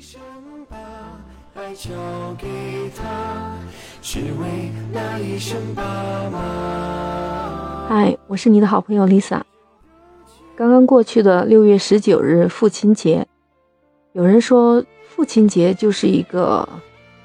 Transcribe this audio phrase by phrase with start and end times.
[0.00, 0.20] 先
[0.70, 0.76] 把
[1.60, 1.90] 爱交
[2.38, 2.46] 给
[2.96, 3.58] 他，
[4.00, 5.82] 只为那一声爸
[6.30, 7.86] 妈。
[7.88, 9.40] 嗨，我是你的好朋友 Lisa。
[10.54, 13.26] 刚刚过去的六月十九日父亲节，
[14.12, 16.68] 有人说父亲节就是一个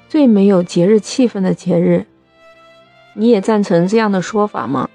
[0.08, 2.04] 最没有节日气氛的节日，
[3.14, 4.90] 你也赞成这样的说法吗？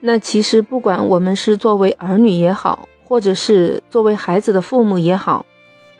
[0.00, 5.46] 那其实不管我们是作为儿女也好，或者是作为孩子的父母也好，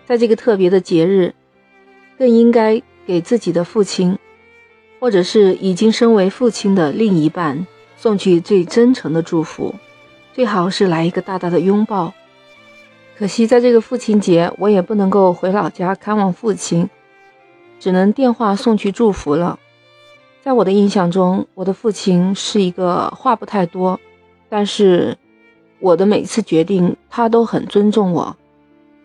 [0.06, 1.34] 在这个特别的节日，
[2.16, 4.16] 更应该给自己的父亲，
[5.00, 7.66] 或者是已经身为父亲的另一半，
[7.96, 9.74] 送去最真诚的祝福，
[10.32, 12.14] 最好是来一个大大的拥抱。
[13.18, 16.88] 可惜在这个父亲节，我也不能够回老家看望父亲，
[17.80, 19.58] 只能电话送去祝福了。
[20.40, 23.98] 在我的印象中，我的父亲是一个话不太多，
[24.48, 25.18] 但是
[25.80, 28.36] 我的每次决定他都很尊重我。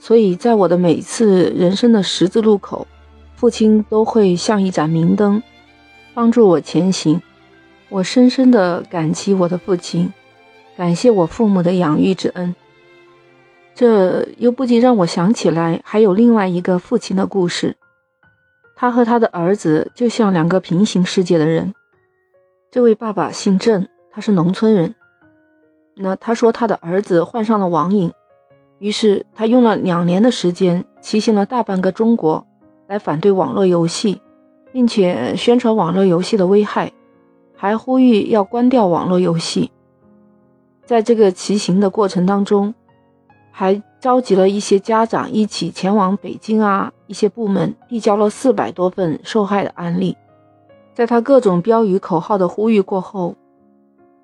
[0.03, 2.87] 所以在我的每次人生的十字路口，
[3.35, 5.43] 父亲都会像一盏明灯，
[6.15, 7.21] 帮助我前行。
[7.87, 10.11] 我深深的感激我的父亲，
[10.75, 12.55] 感谢我父母的养育之恩。
[13.75, 17.77] 这又不禁让我想起来，还有另外一个父亲的故事。
[18.75, 21.75] 他和他的儿子就像两个平行世界的人。
[22.71, 24.95] 这位爸爸姓郑，他是农村人。
[25.95, 28.11] 那他说他的儿子患上了网瘾。
[28.81, 32.43] 于是他用了两年的时间，骑行了大半个中国，
[32.87, 34.19] 来反对网络游戏，
[34.73, 36.91] 并且宣传网络游戏的危害，
[37.55, 39.69] 还呼吁要关掉网络游戏。
[40.83, 42.73] 在这个骑行的过程当中，
[43.51, 50.17] 还召集了一些家长一起前往北京啊，一些部门递交了四百多份受害的案例。
[50.95, 53.35] 在他各种标语口号的呼吁过后，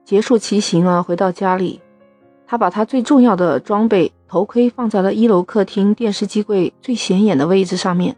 [0.03, 1.79] 结束骑行了，回到家里。
[2.47, 8.15] 他把他最重要的装备头盔放在了一楼客厅电视机柜最显眼的位置上面，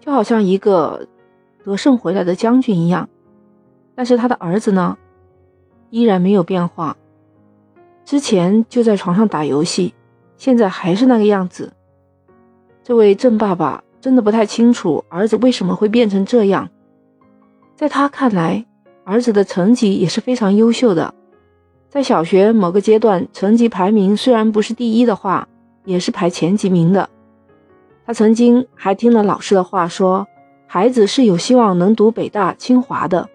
[0.00, 1.08] 就好像一个
[1.64, 3.08] 得胜回来的将军一样。
[3.94, 4.98] 但是他的儿子呢，
[5.88, 6.96] 依然没有变化。
[8.04, 9.94] 之前就在床上打游戏，
[10.36, 11.72] 现在还是那个样子。
[12.82, 16.68] 这位郑爸爸真的不太清楚儿子为什么会变成这样。
[17.74, 18.66] 在他看来，
[19.04, 21.14] 儿子的成绩也是非常优秀的。
[21.94, 25.46] 在小学某个阶段，成绩排名虽然不是第一的话，
[25.84, 27.08] 也是排前几名的。
[28.04, 30.26] 他曾经还听了老师的话，说
[30.66, 33.28] 孩子是有希望能读北大、清华的。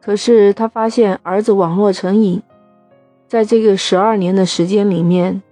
[0.00, 2.40] 可是他发现儿子网络成瘾，
[3.26, 5.42] 在这个十二年的时间里面，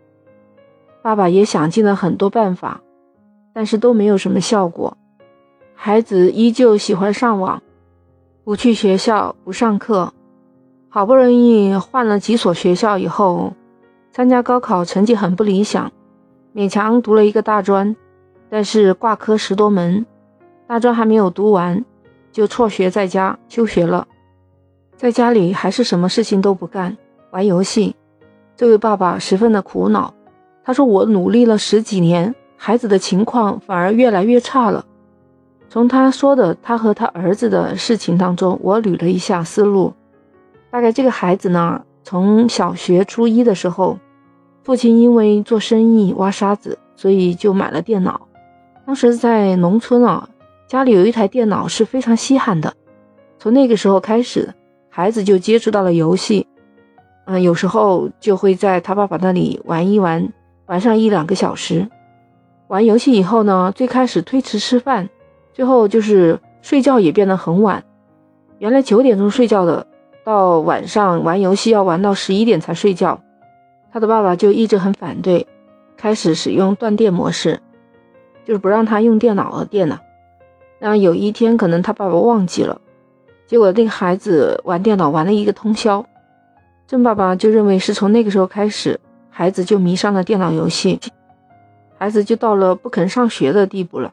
[1.02, 2.80] 爸爸也想尽了很多办法，
[3.52, 4.96] 但是都没有什么效果。
[5.74, 7.60] 孩子依旧喜欢上网，
[8.44, 10.12] 不去学校，不上课。
[10.90, 13.52] 好不容易换了几所学校以后，
[14.10, 15.92] 参加高考成绩很不理想，
[16.54, 17.94] 勉强读了一个大专，
[18.48, 20.06] 但是挂科十多门，
[20.66, 21.84] 大专还没有读完，
[22.32, 24.08] 就辍学在家休学了。
[24.96, 26.96] 在家里还是什么事情都不干，
[27.32, 27.94] 玩游戏。
[28.56, 30.12] 这位爸爸十分的苦恼，
[30.64, 34.84] 他说：“我努力了十几年，孩子的情况反而越来越差了。”
[35.68, 39.92] 从他说的他和他儿子的事情当中，我捋了一下思路。
[40.70, 43.98] 大概这个孩子呢，从小学初一的时候，
[44.62, 48.20] 父亲因为做生意挖沙子，所以就买了电脑。
[48.86, 50.28] 当时在农村啊，
[50.66, 52.74] 家里有一台电脑是非常稀罕的。
[53.38, 54.52] 从那个时候开始，
[54.90, 56.46] 孩子就接触到了游戏，
[57.24, 60.30] 嗯，有时候就会在他爸爸那里玩一玩，
[60.66, 61.88] 玩上一两个小时。
[62.66, 65.08] 玩游戏以后呢，最开始推迟吃饭，
[65.54, 67.82] 最后就是睡觉也变得很晚。
[68.58, 69.86] 原来九点钟睡觉的。
[70.28, 73.18] 到晚上玩游戏要玩到十一点才睡觉，
[73.90, 75.46] 他的爸爸就一直很反对，
[75.96, 77.58] 开始使用断电模式，
[78.44, 79.98] 就是不让他用电脑和电脑。
[80.78, 82.78] 然后有一天可能他爸爸忘记了，
[83.46, 86.04] 结果那个孩子玩电脑玩了一个通宵，
[86.86, 89.00] 郑爸爸就认为是从那个时候开始，
[89.30, 91.00] 孩子就迷上了电脑游戏，
[91.96, 94.12] 孩子就到了不肯上学的地步了。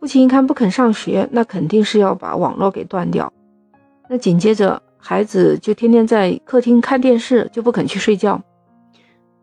[0.00, 3.30] 父亲一看不肯上学，那肯定是要把网络给断掉。
[4.08, 4.80] 那紧接着。
[5.04, 8.40] 孩子就天天在客厅看电视，就不肯去睡觉，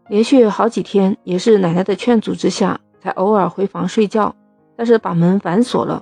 [0.08, 4.34] 连续好几天，也是奶奶的劝阻之下，才偶尔回房睡觉，
[4.78, 6.02] 但是把门反锁了。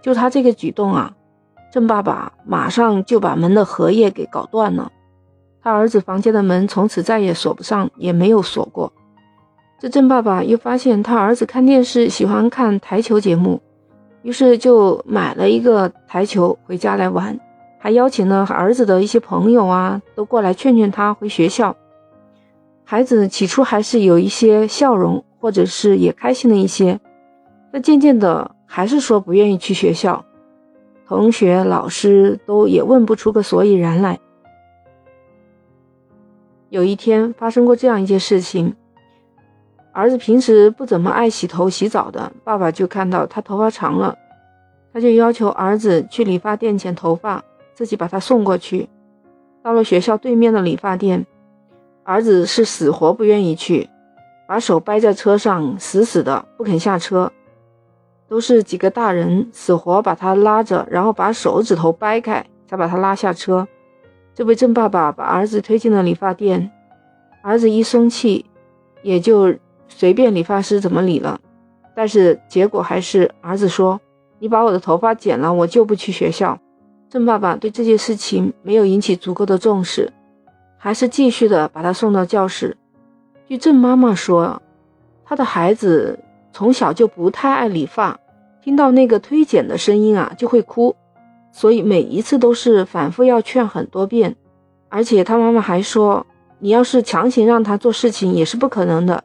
[0.00, 1.12] 就他这个举动啊，
[1.70, 4.90] 郑爸爸马上就把门的合页给搞断了，
[5.62, 8.90] 他儿子房间的门从此再也锁不上，也没有锁过。
[9.78, 13.60] 这郑爸爸又发现他儿子看电视喜欢看台球节目，
[14.22, 17.38] 于是就买了一个台球回家来玩。
[17.78, 21.76] 还邀请了儿子的一些朋友啊，都过来劝劝他回学校。
[22.84, 26.98] 孩子起初还是有一些笑容，或者是也开心了一些，
[27.70, 30.24] 但渐渐的还是说不愿意去学校，
[31.06, 34.18] 同学、老师都也问不出个所以然来。
[36.70, 38.74] 有一天发生过这样一件事情，
[39.92, 44.16] 儿子平时不怎么爱洗头洗澡的，爸爸就看到他头发长了，
[44.92, 47.44] 他就要求儿子去理发店剪头发，
[47.78, 48.88] 自己把他送过去。
[49.62, 51.24] 到了学校对面的理发店，
[52.02, 53.88] 儿子是死活不愿意去，
[54.48, 57.30] 把手掰在车上，死死的不肯下车。
[58.26, 63.68] 都是几个大人死活把他拉着，然后把手指头掰开，才把他拉下车。
[64.34, 66.68] 这位郑爸爸把儿子推进了理发店，
[67.42, 68.44] 儿子一生气，
[69.02, 69.54] 也就
[69.86, 71.38] 随便理发师怎么理了。
[71.94, 74.00] 但是结果还是儿子说
[74.40, 76.58] ：“你把我的头发剪了，我就不去学校。”
[77.10, 80.12] 郑爸爸对这件事情没有引起足够的重视，
[80.76, 82.76] 还是继续的把他送到教室。
[83.46, 84.60] 据郑妈妈说，
[85.24, 86.18] 他的孩子
[86.52, 88.18] 从小就不太爱理发，
[88.62, 90.94] 听到那个推剪的声音啊就会哭。
[91.50, 94.36] 所以每一次都是反复要劝很多遍，
[94.90, 96.26] 而且他妈妈还说，
[96.58, 99.24] 你要是强行让他做事情也是不可能的。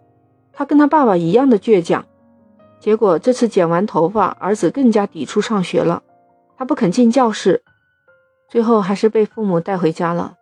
[0.53, 2.05] 他跟他爸爸一样的倔强。
[2.79, 6.01] 结果这次剪完头发，儿子更加抵触上学了，
[6.57, 7.61] 他不肯进教室，
[8.53, 10.35] 最后还是被父母带回家了。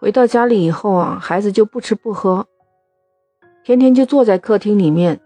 [0.00, 2.44] 回到家里以后啊，孩子就不吃不喝，
[3.62, 5.20] 天天就坐在客厅里面，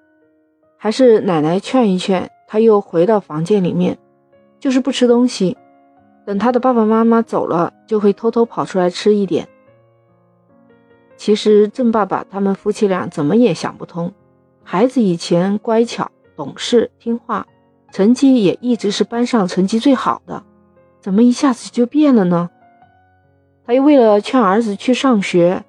[0.76, 3.96] 还是奶奶劝一劝，他又回到房间里面，
[4.60, 5.56] 就是不吃东西。
[6.26, 9.48] 等他的爸爸妈妈走了，就会偷偷跑出来吃一点。
[11.16, 14.12] 其实郑爸爸他们夫妻俩怎么也想不通，
[14.62, 17.46] 孩子以前乖巧、懂事、听话，
[17.92, 20.44] 成绩也一直是班上成绩最好的，
[21.04, 22.48] 怎么一下子就变了呢？
[23.66, 25.62] 他又为了劝儿子去上学，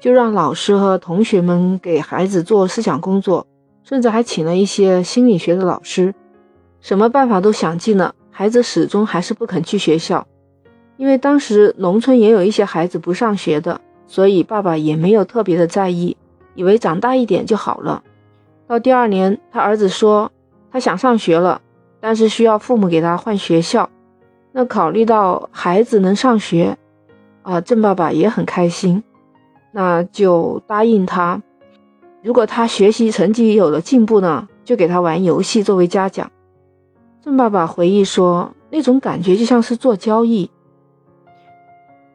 [0.00, 3.46] 就让老师和同学们给孩子做思想工作，
[3.84, 6.12] 甚至还请了一些心理学的老师，
[6.80, 8.16] 什么办法都想尽了。
[8.32, 10.26] 孩子始终还是不肯去学校，
[10.96, 16.16] 因为当时农村也有一些孩子不上学的，所以爸爸也没有特别的在意，
[16.56, 18.02] 以为长大一点就好了。
[18.66, 20.32] 到第二年，他儿子说
[20.72, 21.62] 他想上学了，
[22.00, 23.88] 但是需要父母给他换学校。
[24.52, 26.76] 那考虑到孩子能上学，
[27.42, 29.02] 啊，郑爸爸也很开心，
[29.72, 31.40] 那就答应他，
[32.22, 36.30] 如果他学习成绩有了进步呢，就给他玩游戏作为嘉奖。
[37.22, 40.50] 郑爸爸回忆说：“那种感觉就像是做交易。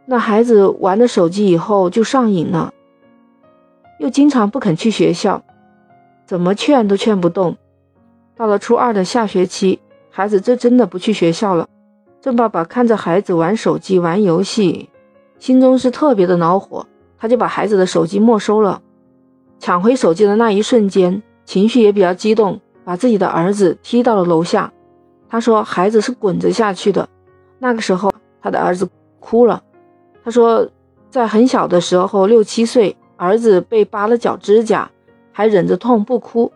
[0.05, 2.73] 那孩子玩了手机以后就上瘾了，
[3.99, 5.41] 又经常不肯去学校，
[6.25, 7.55] 怎么劝都劝不动。
[8.35, 9.79] 到了初二的下学期，
[10.09, 11.69] 孩子这真的不去学校了。
[12.25, 14.89] 郑爸爸看着孩子玩手机、玩游戏，
[15.37, 16.87] 心中是特别的恼火，
[17.19, 18.81] 他就把孩子的手机没收了。
[19.59, 24.73] 抢回手机的那一瞬间，情绪也比较激动，把自己的儿子踢到了楼下。”
[25.29, 27.07] 他说：“孩子是滚着下去的。
[27.59, 28.11] 那个时候，
[28.41, 28.89] 他的儿子
[29.19, 29.61] 哭了。
[30.23, 30.67] 他说，
[31.11, 34.89] 在很小的时候，六七岁，儿子被拔了脚指甲，
[35.31, 36.51] 还忍着痛不哭。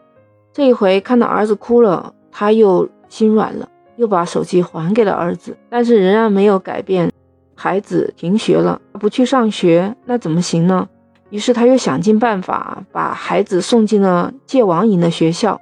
[0.51, 3.69] 这一回看到儿子哭了，他又心软了，
[3.99, 5.57] 又把手机还给了儿子。
[5.69, 7.11] 但是仍然没有改变，
[7.53, 10.87] 孩子停学了，不去上学，那怎么行呢？
[11.29, 15.59] 于是他又想尽办法把孩子送进了戒网瘾的学校，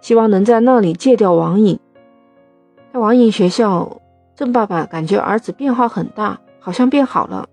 [0.00, 1.78] 希望能在那里戒掉网瘾。”
[2.92, 4.00] 在网瘾学校，
[4.34, 7.48] 郑爸爸感觉儿子变化很大，好像变好了。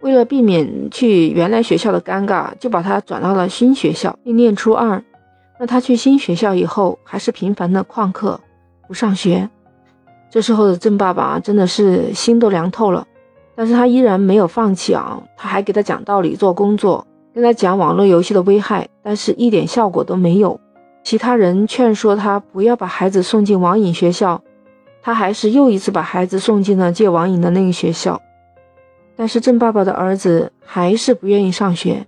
[0.00, 5.02] 为了避免去原来学校的尴尬，就把他转到了新学校，并念初二。
[5.60, 8.40] 那他去新学校以后，还是频繁的旷课，
[8.88, 9.48] 不上学。
[10.28, 13.06] 这时候的郑爸爸真的是心都凉透了，
[13.54, 15.22] 但是他依然没有放弃啊！
[15.36, 20.58] 他还给他讲道理、做工作，跟他讲网络游戏的危害，但是一点效果都没有。
[21.04, 24.42] 其他人劝说他不要把孩子送进网瘾学校。
[25.00, 28.20] 他还是又一次把孩子送进了戒网瘾的那个学校，
[29.16, 32.06] 但是郑爸爸的儿子还是不愿意上学。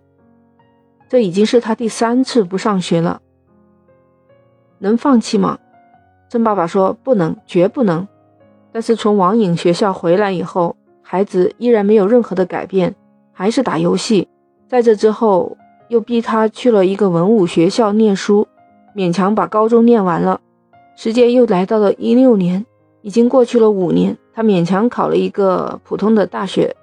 [1.08, 3.22] 这已经是他第三次不上学了，
[4.80, 5.58] 能放弃吗？
[6.30, 8.06] 郑爸爸说不能，绝不能。
[8.70, 12.94] 但是从网瘾学校回来以后，孩子依然没有任何的改变，
[13.32, 14.28] 还是打游戏。
[14.68, 15.56] 在这之后，
[15.88, 18.46] 又逼他去了一个文武学校念书，
[18.94, 20.40] 勉强把高中念完了。
[20.94, 22.64] 时间又来到了一六年。
[23.02, 26.76] 已经过去了五年，他勉强考了一个普通的大学，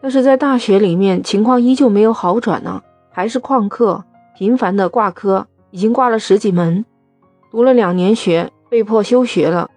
[0.00, 4.02] 但是在大学里面情况依旧没有好转呢，还是旷课，
[4.34, 6.82] 频繁的挂科，已经挂了十几门，
[7.50, 9.68] 读了两年学，被迫休学了。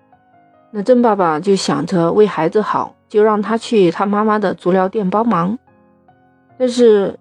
[0.72, 5.60] 那郑爸爸就想着为孩子好，就让他去他妈妈的足疗店帮忙。
[6.58, 7.20] 但是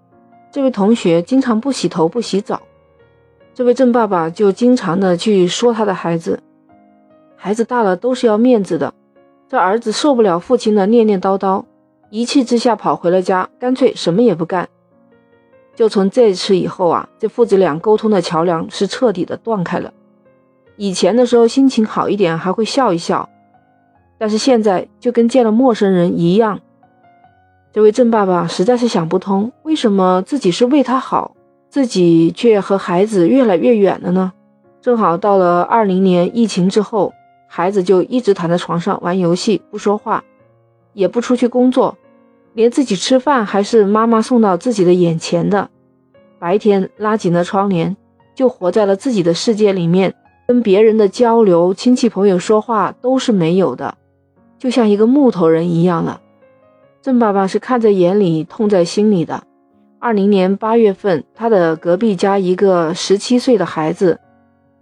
[0.49, 2.61] 这位同学经常不洗头不洗澡，
[3.53, 6.39] 这位郑爸爸就经常的去说他的孩子，
[7.35, 8.93] 孩子大了都是要面子的。
[9.49, 11.65] 这儿子受不了父亲的念念叨叨，
[12.09, 14.69] 一气之下跑回了家，干脆什么也不干。
[15.75, 19.91] 就从这次以后啊，这父子俩沟通的桥梁是彻底的断开了。
[20.77, 23.29] 以前的时候心情好一点还会笑一笑，
[24.17, 26.59] 但是现在就跟见了陌生人一样。
[27.71, 31.35] 这位郑爸爸实在是想不通，为什么自己是为他好。
[31.67, 34.31] 自己却和孩子越来越远了呢。
[34.81, 37.11] 正好到了二零年疫情之后，
[37.49, 40.23] 孩子就一直躺在床上玩游戏，不说话，
[40.93, 41.97] 也不出去工作，
[42.53, 45.69] 连自己吃饭还是妈妈送到自己的眼前的。
[46.39, 47.97] 白天拉紧了窗帘，
[48.33, 50.15] 就活在了自己的世界里面，
[50.47, 53.95] 跟别人的交流、亲戚朋友说话都是没有的，
[54.59, 56.21] 就像一个木头人一样了。
[57.01, 59.43] 郑爸爸是看在眼里，痛在心里的。
[59.99, 64.19] 二零年八月份，他的隔壁家一个十七岁的孩子，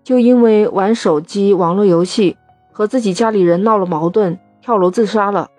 [0.03, 2.35] 就因为玩手机网络游戏
[2.71, 5.49] 和自己家里人闹了矛盾，跳楼自杀了。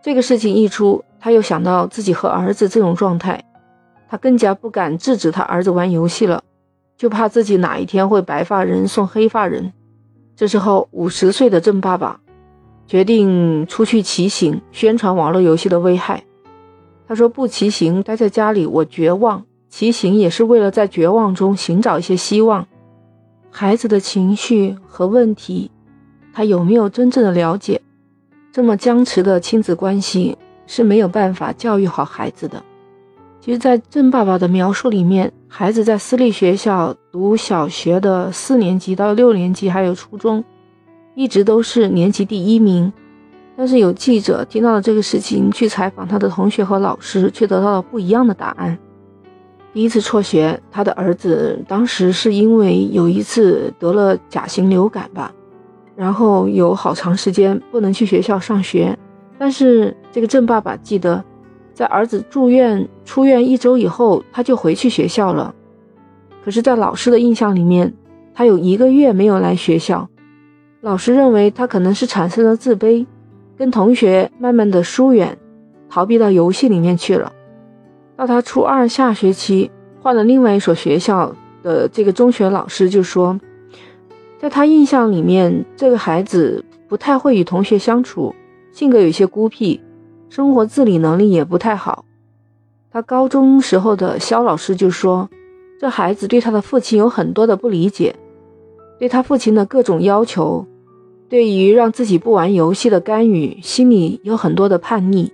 [0.00, 3.42] 这个事情一出，他又想到自己和儿子这种状态，
[4.08, 6.42] 他更加不敢制止他儿子玩游戏了，
[7.00, 9.72] 就怕自己哪一天会白发人送黑发人。
[10.36, 12.20] 这时候，五十岁的郑爸爸
[12.86, 16.22] 决定出去骑行，宣传网络游戏的危害。
[17.08, 19.46] 他说：“不骑行，待在家里，我绝望。
[19.70, 22.66] 骑行也是为了在绝望中寻找一些希望。
[23.50, 25.70] 孩子的情绪和问题，
[26.34, 27.80] 他有没有真正的了解？
[28.52, 32.62] 这么僵持的亲子关系是没有办法教育好孩子的。
[33.40, 40.42] 其实，在郑爸爸的描述里面，孩子在私立学校读小学的四年级到六年级，还有初中，
[41.16, 42.90] 一直都是年级第一名。”
[43.58, 48.78] 但是有记者听到了这个事情，去采访他的同学和老师，却得到了不一样的答案。
[49.74, 55.34] 第一次辍学，他的儿子当时是因为有一次得了甲型流感吧，
[55.96, 58.96] 然后有好长时间不能去学校上学。
[59.36, 61.22] 但是这个郑爸爸记得，
[61.72, 65.54] 在儿子住院出院一周以后，他就回去学校了。
[66.44, 67.92] 可是，在老师的印象里面，
[68.34, 70.08] 他有一个月没有来学校，
[70.80, 73.06] 老师认为他可能是产生了自卑。
[73.56, 75.36] 跟同学慢慢的疏远，
[75.90, 77.30] 逃避到游戏里面去了。
[78.16, 83.38] 到他初二下学期换了另外一所学校的这个中学老师就说，
[84.38, 88.34] 在他印象里面，这个孩子不太会与同学相处，
[88.72, 89.78] 性格有些孤僻，
[90.30, 92.04] 生活自理能力也不太好。
[92.92, 95.28] 他高中时候的肖老师就说，
[95.80, 98.14] 这孩子对他的父亲有很多的不理解，
[98.96, 100.64] 对他父亲的各种要求。
[101.28, 105.32] 对于让自己不玩游戏的干预，心里有很多的叛逆。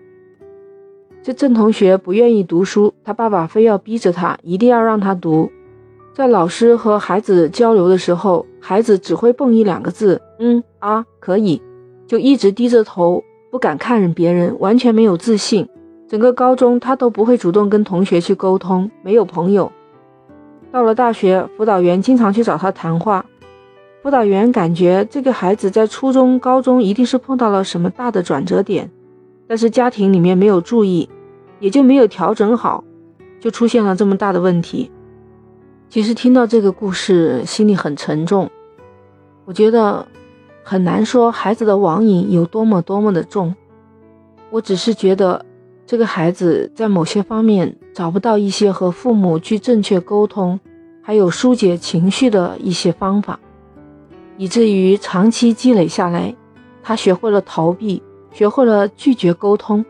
[1.23, 5.50] 这郑同学不愿意读书，他爸爸非要逼着他，一定要让他读。
[6.15, 11.61] 在老师和孩子交流的时候，孩子只会蹦一两个字：“嗯啊，可以。”
[12.07, 13.25] 就一直低着头，
[13.56, 15.66] 不敢看别人，完全没有自信。
[16.06, 19.72] 整个高中，他都不会主动跟同学去沟通，没有朋友。
[20.70, 23.25] 到了大学，辅导员经常去找他谈话。
[24.02, 28.90] 辅导员感觉这个孩子在初中、高中一定是碰到了什么大的转折点，
[29.48, 31.08] 但是家庭里面没有注意，
[31.58, 32.84] 也就没有调整好，
[33.40, 34.90] 就出现了这么大的问题。
[35.88, 38.50] 其实听到这个故事，心里很沉重。
[39.46, 40.06] 我觉得
[40.68, 43.54] 很难说孩子的网瘾有多么多么的重，
[44.50, 45.46] 我只是觉得
[45.87, 50.58] 这个孩子在某些方面找不到一些和父母去正确沟通，
[51.00, 53.38] 还有疏解情绪的一些方法。
[54.37, 56.35] 以至于长期积累下来，
[56.82, 59.87] 他学会了逃避，学会了拒绝沟通，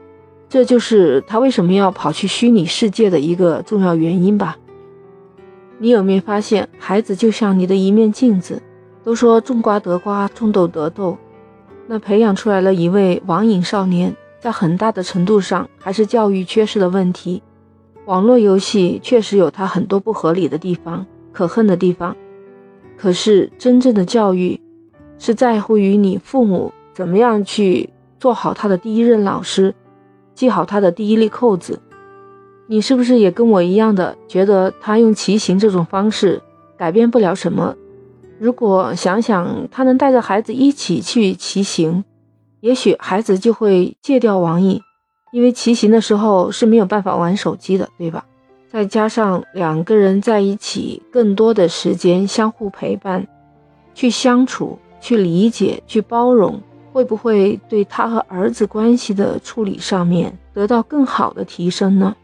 [0.46, 4.58] 这就是他为什么要跑去虚拟世界的一个重要原因吧。
[5.78, 8.60] 你有没有发现，孩子就像你的一面镜子？
[9.06, 11.16] 都说种瓜得瓜，种豆得豆，
[11.86, 17.40] 那培养出来了一位网瘾少年，在很大的程度上还是教育缺失的问题。
[18.06, 22.16] 网络游戏确实有它很多不合理的地方，可恨的地方。
[22.96, 24.60] 可是，真正的教育
[25.20, 29.72] 是在乎于你父母怎么样去做好他的第一任老师，
[30.34, 31.80] 系好他的第一粒扣子。
[32.66, 36.42] 你是不是也跟我一样的觉得他用骑行这种方式
[36.76, 37.76] 改变不了什么？
[38.38, 42.04] 如果想想他能带着孩子一起去骑行，
[42.60, 44.80] 也许孩子就会戒掉网瘾，
[45.32, 48.24] 因为骑行的时候是没有办法玩手机的，对吧？
[48.68, 53.26] 再加上两个人在一起更多的时间相互陪伴，
[53.94, 56.60] 去相处、去理解、去包容，
[56.92, 62.14] 会不会对他和儿子关系的处理上面得到更好的提升呢？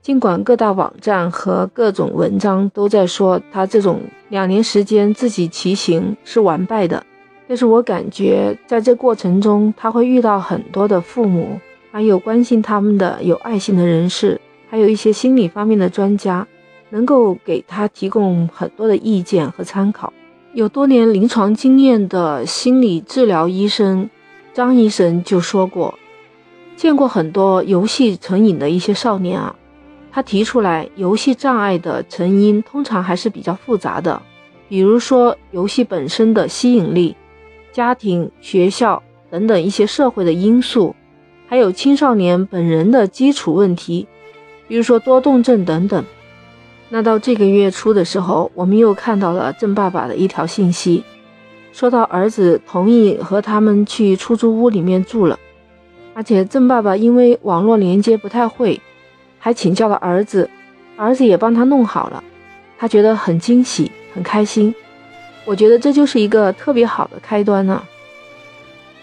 [0.00, 4.00] 尽管各大网站和各种文章都在说他这种
[4.30, 7.04] 两年时间自己骑行是完败的，
[7.46, 14.40] 但是我感觉在这过程中他会遇到很多的父母，还有关心他们的有爱心的人士，
[14.70, 16.46] 还有一些心理方面的专家，
[16.90, 20.12] 能够给他提供很多的意见和参考。
[20.54, 24.08] 有多年临床经验的心理治疗医生
[24.54, 25.98] 张医生就说过，
[26.76, 29.54] 见过很多游戏成瘾的一些少年啊。
[30.18, 34.20] 他提出来，游戏障碍的成因通常还是比较复杂的，
[34.68, 37.14] 比如说游戏本身的吸引力、
[37.70, 40.96] 家庭、学校等等一些社会的因素，
[41.46, 44.08] 还有青少年本人的基础问题，
[44.66, 46.04] 比如说多动症等等。
[46.88, 51.04] 那到这个月初的时候，我们又看到了郑爸爸的一条信息，
[51.72, 55.38] 说到儿子同意和他们去出租屋里面住了，
[56.12, 58.80] 而且郑爸爸因为网络连接不太会。
[59.38, 60.48] 还请教了儿子，
[60.96, 62.22] 儿子也帮他弄好了，
[62.76, 64.74] 他觉得很惊喜，很开心。
[65.44, 67.82] 我觉得这就是一个特别好的开端呢。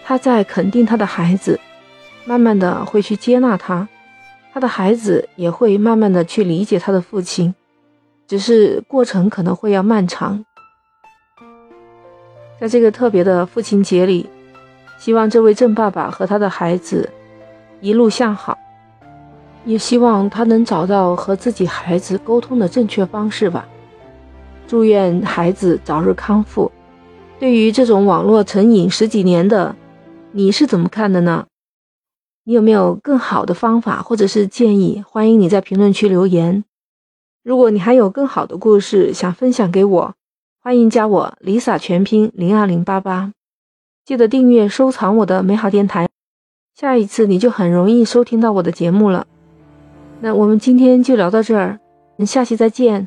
[0.04, 1.58] 他在肯定他的孩子，
[2.24, 3.88] 慢慢的会去接纳他，
[4.52, 7.52] 他的孩子也会慢慢的去理解他的父亲，
[8.28, 10.44] 只是过程可能会要漫长。
[12.60, 14.28] 在这个特别的父亲节里，
[14.98, 17.10] 希望这位郑爸爸和他的孩子
[17.80, 18.56] 一路向好。
[19.66, 23.68] 也希望他能找到和自己孩子沟通的正确方式吧。
[24.66, 26.70] 祝愿孩子早日康复。
[27.38, 29.76] 对于这种网络成瘾十几年的，
[30.32, 31.46] 你是怎么看的呢？
[32.44, 35.04] 你有没有更好的方法或者是建议？
[35.06, 36.64] 欢迎你在评论区留言。
[37.42, 40.14] 如果你还有更好的故事想分享给我，
[40.62, 43.32] 欢迎加我 Lisa 全拼零二零八八。
[44.04, 46.08] 记得订阅收藏我的美好电台，
[46.74, 49.26] 下一次你就很容易收听到我的节目了。
[50.20, 51.78] 那我们今天就聊到这儿，
[52.24, 53.06] 下期再见。